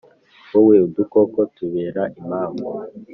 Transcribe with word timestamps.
wowe 0.51 0.75
udukoko 0.87 1.39
tubera 1.55 2.01
impamvu 2.19 2.67